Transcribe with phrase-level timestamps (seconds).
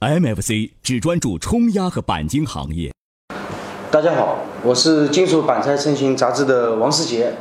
[0.00, 2.92] MFC 只专注冲压和钣金行业。
[3.90, 7.32] 大家好，我是金属板材成型杂志的王世杰。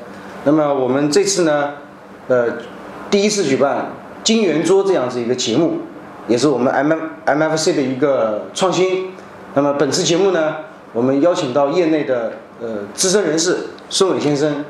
[0.44, 1.74] 那么我们这次呢，
[2.28, 2.48] 呃，
[3.12, 3.92] 第一次举办
[4.24, 5.82] 金圆桌这样子一个节目，
[6.28, 6.92] 也是我们 M
[7.28, 9.12] MFC 的一个创新。
[9.54, 10.56] 那么本次节目呢，
[10.94, 14.66] 我们邀请到业内的呃资深人士孙伟先生。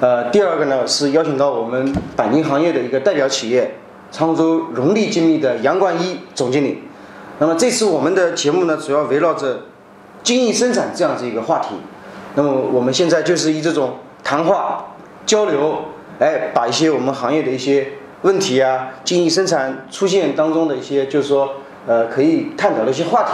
[0.00, 3.76] 呃，第二个呢是邀请到我们钣金行业的一个代表企业
[4.12, 6.82] 沧州荣利精密的杨冠一总经理。
[7.40, 9.62] 那么这次我们的节目呢，主要围绕着
[10.22, 11.74] 精益生产这样子一个话题。
[12.36, 14.94] 那么我们现在就是以这种谈话
[15.26, 15.82] 交流，
[16.20, 17.88] 哎，把一些我们行业的一些
[18.22, 21.54] 问题啊，精益生产出现当中的一些，就是说
[21.86, 23.32] 呃可以探讨的一些话题，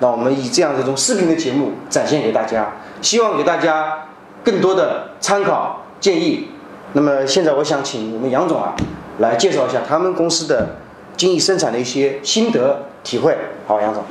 [0.00, 4.08] 那我们以这样的一种视频的节目展现给大家，希望给大家
[4.42, 6.48] 更多的参考建议。
[6.94, 8.74] 那么现在我想请我们杨总啊，
[9.18, 10.76] 来介绍一下他们公司的
[11.16, 12.82] 精益生产的一些心得。
[13.06, 13.38] 体会
[13.68, 14.02] 好，杨总。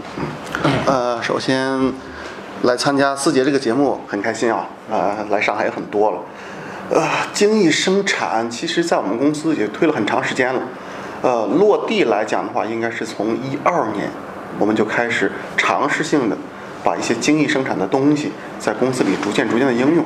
[0.85, 1.91] 呃，首先
[2.62, 6.20] 来参加四节这个节目很开心啊，呃，来上海也很多了。
[6.91, 10.62] 呃，精益生产其实在我们公司也推了很长时间了。
[11.21, 14.10] 呃，落地来讲的话，应该是从一二年
[14.57, 16.38] 我们就开始尝试性的
[16.82, 20.05] 把一些精益生产的东西在公司里逐渐逐渐的应用。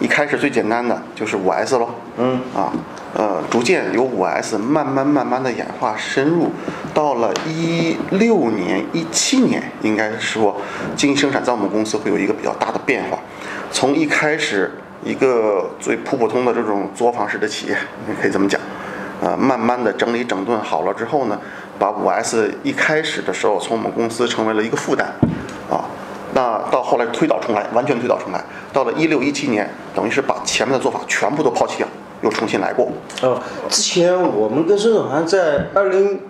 [0.00, 2.72] 一开始最简单的就是五 S 喽，嗯啊。
[3.14, 6.50] 呃，逐渐由五 S 慢慢慢慢的演化深入，
[6.94, 10.56] 到了一六年、一七年，应该说
[10.94, 13.18] 精益生产在我们公司会有一个比较大的变化。
[13.70, 14.70] 从一开始
[15.04, 17.76] 一个最普普通的这种作坊式的企业，
[18.06, 18.60] 你可以这么讲，
[19.22, 21.38] 呃，慢慢的整理整顿好了之后呢，
[21.78, 25.06] 把五 S 一开始的时候从我们公司成为了一个负担，
[25.70, 25.88] 啊，
[26.34, 31.88] 那到后来推倒重来，完全推倒重来，到了一六一七年，等于是把前面的做法全部都抛弃了。
[32.22, 32.88] 又重新来过。
[33.22, 36.20] 哦，之前我们跟孙总好像在二零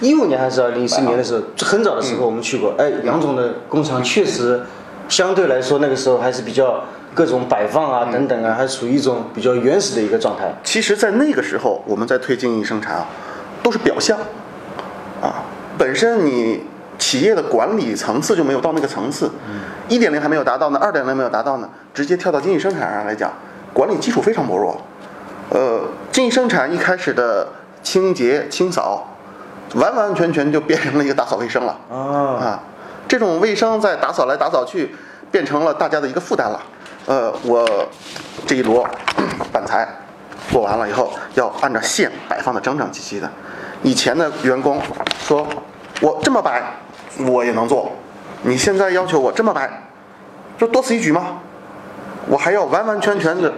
[0.00, 2.74] 一五年还是二零一四年的时候，很早的时候我们去过。
[2.78, 4.60] 哎，杨总的工厂确实
[5.08, 6.82] 相对来说那个时候还是比较
[7.14, 10.54] 各种摆放啊等等啊，还处于一种比较原始的一个状态。
[10.64, 13.06] 其实，在那个时候，我们在推精益生产啊，
[13.62, 14.18] 都是表象
[15.20, 15.44] 啊，
[15.76, 16.62] 本身你
[16.98, 19.30] 企业的管理层次就没有到那个层次，
[19.88, 23.30] 一点零还没有达到呢，二点零没有达到呢，直接跳到精益生产上来讲，
[23.74, 24.80] 管理基础非常薄弱。
[25.50, 25.80] 呃，
[26.12, 27.48] 精益生产一开始的
[27.82, 29.04] 清洁清扫，
[29.74, 31.96] 完完全全就变成了一个打扫卫生了啊！
[31.96, 32.60] 啊，
[33.06, 34.94] 这种卫生在打扫来打扫去，
[35.30, 36.60] 变成了大家的一个负担了。
[37.06, 37.66] 呃，我
[38.46, 38.84] 这一摞
[39.52, 39.86] 板材
[40.50, 43.30] 做完了以后，要按照线摆放的整整齐齐的。
[43.82, 44.80] 以前的员工
[45.20, 45.46] 说，
[46.00, 46.62] 我这么摆
[47.26, 47.92] 我也能做，
[48.42, 49.70] 你现在要求我这么摆，
[50.58, 51.38] 就多此一举吗？
[52.26, 53.52] 我还要完完全全的，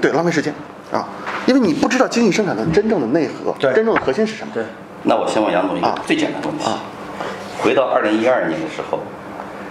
[0.00, 0.52] 对，浪费时间
[0.92, 1.06] 啊！
[1.46, 4.52] 因为你不知道精益生产的真正的内核，对，真正的核心是什么？
[4.52, 4.64] 对。
[5.04, 6.64] 那我先问杨总一个最简单的问题：
[7.62, 9.00] 回到二零一二年的时候，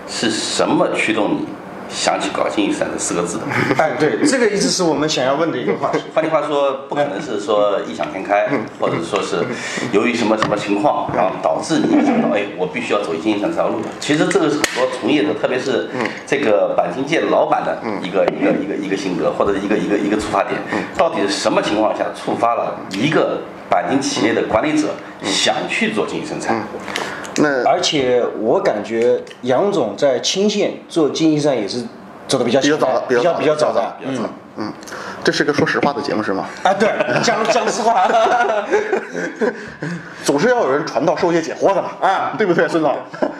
[0.07, 1.45] 是什么驱动你？
[1.89, 3.43] 想起搞经营生产这四个字的，
[3.77, 5.99] 哎，对，这个一直是我们想要问的一个话题。
[6.13, 8.47] 换句话说，不可能是说异想天开，
[8.79, 9.43] 或者说是
[9.91, 13.81] 由于什么什么情况，然后导致你想到，哎，我必须要走经营生产这条路。
[13.99, 15.89] 其实这个是很多从业者，特别是
[16.25, 20.59] 这个钣金界老板的一个一个一个一个心得，或者一个一个一个出发点。
[20.97, 24.89] 到底是什么情况下触发了一个钣金企业的管理者
[25.23, 26.63] 想去做经营生产？
[27.39, 31.81] 那而且我感觉杨总在青县做经济上也是
[32.27, 34.73] 走的比较比较早，比较比较早的，嗯嗯，
[35.23, 36.45] 这是个说实话的节目是吗？
[36.63, 36.89] 啊，对，
[37.23, 38.07] 讲讲实话，
[40.25, 42.95] 总是要有人传道授业解惑的嘛，啊，对不对，孙总？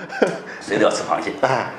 [0.61, 1.71] 谁都要吃螃蟹，哎，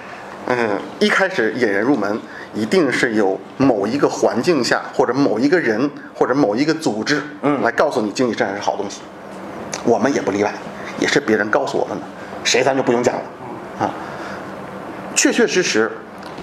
[0.46, 2.20] 嗯，一开始引人入门，
[2.52, 9.02] 一定是有某一个环境下，或者某一个人，或者某一个组织，嗯，来告诉你精益生产是好东西，
[9.84, 10.52] 我们也不例外。
[11.00, 12.04] 也是别人告诉我们的，
[12.44, 13.22] 谁咱就不用讲了，
[13.80, 13.90] 啊，
[15.14, 15.90] 确确实实，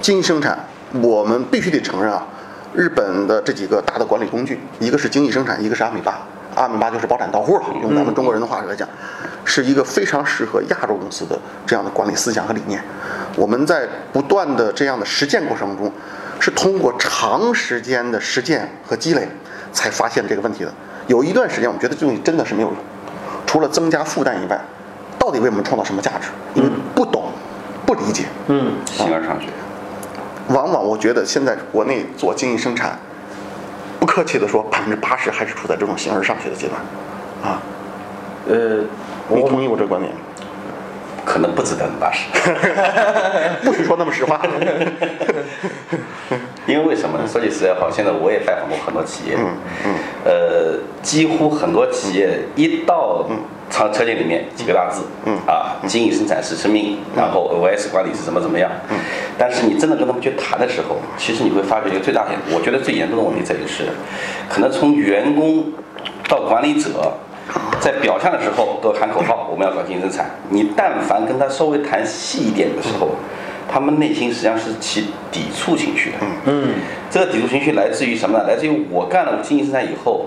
[0.02, 0.58] 精益生产，
[1.02, 2.26] 我们必须得承认啊，
[2.74, 6.20] 日本的这几个大的管理工具，一个是精益生产，一个是阿米巴，
[6.56, 8.88] 阿米巴就是包产到户了，用咱们中国人的话来讲，
[9.44, 12.82] 是一个非常适合亚洲公司的这样的管理思想和理念。
[13.36, 15.92] 我们在不断的这样的实践过程中，
[16.40, 19.28] 是通过长时间的实践和积累，
[19.74, 20.74] 才发现这个问题的。
[21.08, 22.78] 有一段时间，我们觉得这东西真的是没有用。
[23.56, 24.60] 除了增加负担以外，
[25.18, 26.28] 到底为我们创造什么价值？
[26.56, 27.32] 因为不懂，
[27.86, 28.26] 不理解。
[28.48, 29.48] 嗯，形而上学。
[30.50, 33.00] 往往我觉得现在国内做精益生产，
[33.98, 36.82] 不客气的说，百分之八十还是处在这种形而上学的阶段。
[37.42, 37.62] 啊，
[38.50, 38.84] 呃，
[39.30, 40.12] 你同意我这个观点？
[41.26, 42.30] 可能不止百分之八十。
[43.66, 44.40] 不许说那么实话。
[46.68, 47.28] 因为为什么呢？
[47.28, 49.54] 说句实在话，现在我也拜访过很多企业，嗯
[49.86, 49.94] 嗯，
[50.26, 53.24] 呃，几乎很多企业一到
[53.70, 55.38] 车车间里面几个大字，嗯。
[55.46, 58.98] 啊，经营生产是生命，然后 OS 管理是怎么怎么样，嗯，
[59.38, 63.84] 但是你真的跟他们去谈的时候，其实你会发觉一个最大点，我觉得最严重的问题在于是，
[64.50, 65.66] 可能从员工
[66.28, 67.14] 到管理者，
[67.80, 73.12] 在表象的时候都喊口号，我们要搞精益生产，你但凡跟他稍微谈细一点的时候，
[73.68, 76.70] 他们内心实际上是起抵触情绪的，嗯，
[77.10, 78.46] 这个抵触情绪来自于什么呢？
[78.48, 80.26] 来自于我干了精益生产以后。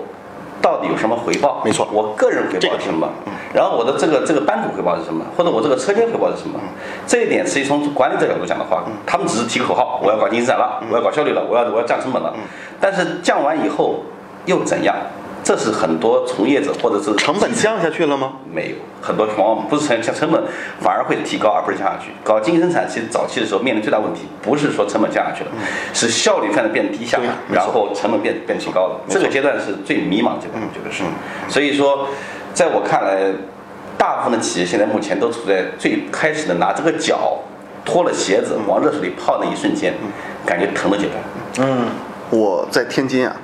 [0.60, 1.62] 到底有什么回报？
[1.64, 3.08] 没错，我个人回报是什么？
[3.54, 5.24] 然后我的这个这个班主回报是什么？
[5.36, 6.58] 或者我这个车间回报是什么？
[7.06, 12.34] 这一点实际从管理者角度讲的话，他们只是提口号，我要搞精生产了，我要搞效率了，我要我要降成本了。
[12.80, 14.02] 但是降完以后
[14.46, 14.96] 又怎样？
[15.48, 18.34] 这是很多从业者或者是成本降下去了吗？
[18.52, 20.38] 没有，很多往往不是成成本
[20.78, 22.10] 反而会提高，而不是降下去。
[22.22, 25.50] 搞精益生产其实早期的时候面临最大问题，不是说成本降下去了，
[25.94, 29.00] 是效率变得变低下来，然后成本变变提高了。
[29.08, 31.02] 这个阶段是最迷茫阶段，我觉得是。
[31.48, 32.06] 所以说，
[32.52, 33.32] 在我看来，
[33.96, 37.38] 大部分的企业现在目前都处在最开始的拿这个脚
[37.86, 39.94] 脱了鞋子往热水里泡那一瞬间，
[40.44, 41.66] 感觉疼的阶段。
[41.66, 41.86] 嗯，
[42.28, 43.34] 我在天津啊。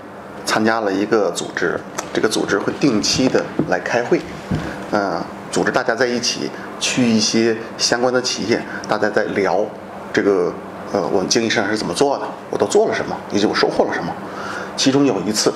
[0.44, 1.78] 参加了一个组织，
[2.12, 4.20] 这个组织会定期的来开会，
[4.92, 5.20] 嗯，
[5.50, 9.64] 组织大家在一起去一些相关的企业，大家在聊
[10.12, 10.52] 这个，
[10.92, 14.14] 呃，我们精益生产是怎么做的，我都做了什么，以及我收获了什么。
[14.76, 15.52] 其中有一次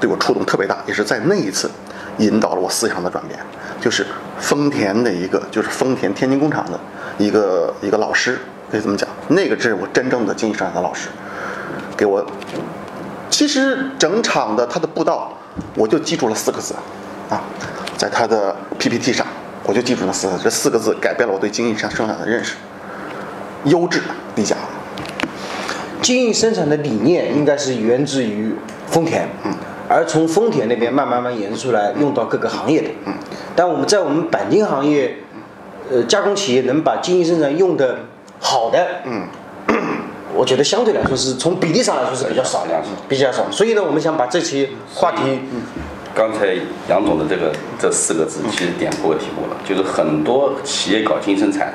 [0.00, 1.70] 对我触动特别大，也是在那一次
[2.18, 3.38] 引导了我思想的转变，
[3.80, 4.06] 就是
[4.38, 6.80] 丰田的一个，就是丰田天津工厂的
[7.18, 8.38] 一个一个老师，
[8.70, 11.08] 可以这么讲，那个是我真正的精益生产的老师，
[11.96, 12.24] 给我。
[13.34, 15.28] 其实整场的他的布道，
[15.74, 16.72] 我就记住了四个字，
[17.28, 17.42] 啊，
[17.96, 19.26] 在他的 PPT 上，
[19.64, 22.54] 我就记住了四个，这四个字改变了我对精益生产的认识。
[23.64, 24.00] 优质
[24.36, 24.54] 低价。
[26.00, 28.54] 精益生产的理念应该是源自于
[28.86, 29.52] 丰田，嗯，
[29.88, 33.14] 而从丰田那边慢慢慢延伸出来，用到各个行业的，嗯，
[33.56, 35.16] 但我们在我们钣金行业，
[35.90, 37.98] 呃，加工企业能把精益生产用的
[38.38, 39.26] 好的，嗯。
[40.34, 43.48] 我觉得相对来说是从比例上来说是比较少的，比较少。
[43.50, 45.38] 所以呢，我们想把这期话题，
[46.14, 46.56] 刚才
[46.88, 51.72] 杨总的这个这四个字其实点破题目了，就是很多企业搞精益生产，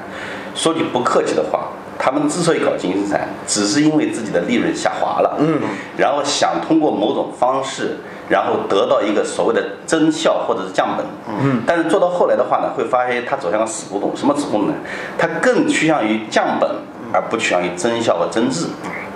[0.54, 5.62] 说句不客气的话，他们之所以搞精益生产，只是因为自己的利润下滑了，嗯，
[5.98, 7.98] 然后想通过某种方式，
[8.28, 11.06] 然后得到一个所谓的增效或者是降本，
[11.42, 14.12] 嗯，但是做到后来的话呢，会发现它走向了死胡同。
[14.16, 14.74] 什么死胡同呢？
[15.18, 16.70] 它更趋向于降本。
[17.12, 18.66] 而不趋向于增效和增质，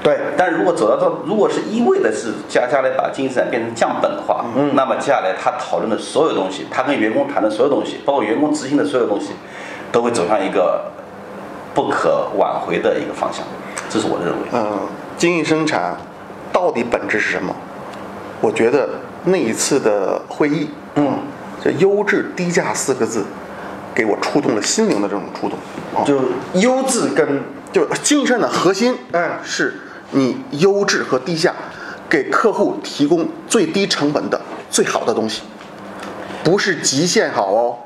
[0.01, 0.19] 对。
[0.35, 9.33] 但如果走到这，如果是一味的是接下来把精益生产变成降本的话，嗯，那么接下来他讨论的所有东西，他跟员工谈的所有东西，包括员工执行的所有东西，
[9.91, 10.85] 都会走向一个
[11.73, 13.45] 不可挽回的一个方向。
[13.89, 14.47] 这是我的认为。
[14.53, 14.79] 嗯，
[15.17, 15.95] 精益生产
[16.51, 17.55] 到底本质是什么？
[18.41, 18.89] 我觉得
[19.25, 21.19] 那一次的会议，嗯，
[21.63, 23.23] 这优质低价四个字，
[23.93, 25.57] 给我触动了心灵的这种触动。
[26.03, 26.19] 就
[26.59, 27.43] 优质跟。
[27.73, 29.73] 就精益生产的核心，嗯，是
[30.11, 31.53] 你优质和低价，
[32.07, 34.39] 给客户提供最低成本的
[34.69, 35.41] 最好的东西，
[36.43, 37.77] 不是极限好哦，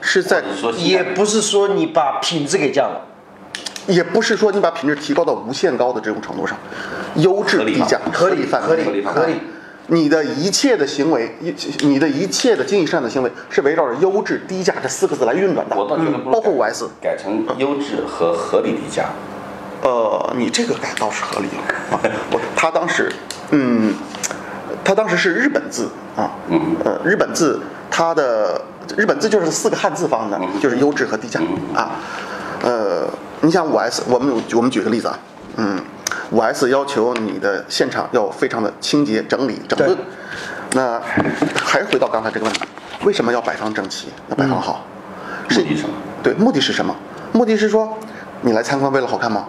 [0.00, 0.42] 是在，
[0.78, 3.00] 也不是说你把品质给降了，
[3.86, 6.56] 也不是说你把品质提高到无限高的这种程度上，
[7.16, 9.34] 优质低价合理范合理合理，
[9.88, 11.54] 你的一切的行为，一
[11.86, 19.10] 你的一切的经营上的行为是围绕着优质低价这四个字来运转的，我倒觉得包括五 S 改成优质和合理低价。
[19.82, 22.00] 呃，你这个改倒是合理了啊！
[22.32, 23.12] 我他当时，
[23.50, 23.92] 嗯，
[24.82, 27.60] 他当时是日本字啊，嗯，呃，日本字，
[27.90, 28.58] 它的
[28.96, 31.38] 日本字就是四个汉字方的，就是优质和低价
[31.74, 31.90] 啊。
[32.62, 33.06] 呃，
[33.42, 35.18] 你想五 S，我们我们举个例子啊，
[35.56, 35.78] 嗯，
[36.30, 39.96] 五 S 要求你的现场要非常的清洁、整理、整顿。
[40.72, 41.00] 那
[41.54, 42.62] 还是回到刚才这个问题，
[43.04, 44.84] 为什么要摆放整齐、要摆放好？
[45.48, 45.94] 目的是什么？
[46.22, 46.96] 对，目的是什么？
[47.32, 47.96] 目的是说，
[48.40, 49.46] 你来参观为了好看吗？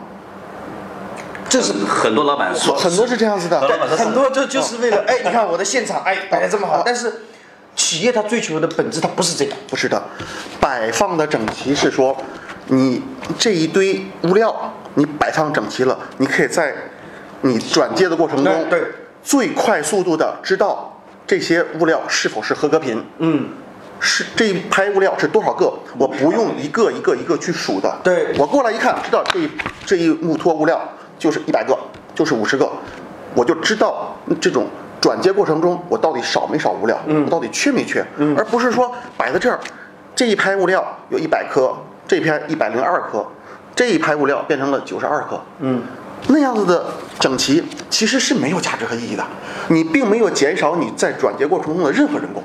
[1.47, 3.61] 这是很多老板说，很多是这样子的，
[3.97, 7.21] 很多就就是为了哎，你看我的现场哎摆的这么好，但是
[7.75, 10.03] 企业它追求的本质它不是这个，不是的，
[10.59, 12.15] 摆放的整齐是说
[12.67, 13.01] 你
[13.37, 16.73] 这一堆物料你摆放整齐了，你可以在
[17.41, 18.83] 你转接的过程中，对，
[19.23, 23.49] 最快速度的知道这些物料是否是合格品，嗯，
[23.99, 28.33] 是这一拍物料是多少个，我不用一个一个一个去数的，对。
[28.37, 29.51] 我过来一看，知道这一
[29.85, 30.81] 这一木托物料。
[31.17, 31.75] 就是一百个，
[32.13, 32.69] 就是五十个，
[33.33, 34.67] 我就知道这种
[34.99, 38.05] 转接过程中我到底少没少物料，我到底缺没缺，
[38.37, 39.57] 而不是说摆在这儿，
[40.13, 41.73] 这一拍物料有一百颗，
[42.05, 43.25] 这篇一百零二颗，
[43.75, 45.81] 这一排物料变成了九十二克，嗯，
[46.29, 46.85] 那样子的
[47.19, 49.23] 整齐其实是没有价值和意义的，
[49.67, 52.41] 你并没有减少你在转接过程中的任何人工。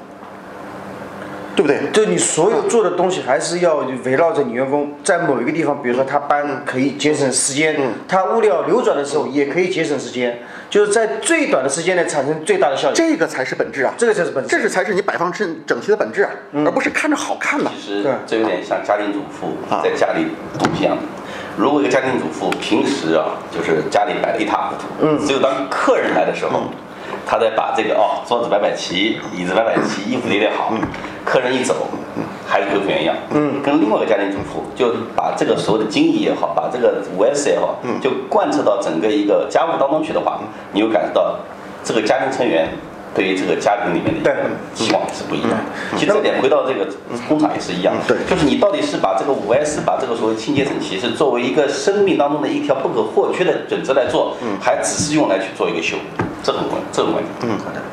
[1.56, 1.90] 对不对？
[1.92, 7.76] 就你所有做的东西还是要围绕着你员工在某一个地方，比如说他搬可以节省时间，
[8.08, 10.38] 他物料流转的时候也可以节省时间，
[10.70, 12.94] 就是在最短的时间内产生最大的效益。
[12.94, 13.92] 这个才是本质啊！
[13.98, 16.30] 这个才是本质这是才是你摆放整整齐的本质啊，
[16.64, 17.70] 而不是看着好看的。
[17.76, 21.02] 其实这有点像家庭主妇啊在家里东西一样的。
[21.56, 26.62] 如果一个家庭主妇平时啊，就是家里摆的一塌糊涂，嗯，只有当客人来的时候，
[27.26, 30.72] 他再把这个哦桌子摆摆齐，椅子摆摆齐，衣服叠叠好，
[31.24, 31.74] 客人一走，
[32.46, 40.38] 还是跟原一样，嗯，跟另外一个家庭主妇就把这个所谓的精益也好，把这个五 S 也好，就贯彻到整个一个家务当中去的话，
[40.72, 41.36] 你会感受到
[41.84, 42.68] 这个家庭成员。
[43.14, 44.34] 对于这个家庭里面的
[44.74, 45.56] 期望是不一样的。
[45.96, 46.86] 其实这点回到这个
[47.28, 55.96] 工厂也是一样，对就是你到底是把这个五 S 把这个所谓清洁整齐是作为一个生命当中的一条不可或缺的准则来做，还只是用来去做一个修，
[56.42, 57.32] 这很关，这很关键。
[57.42, 57.90] 嗯，好的。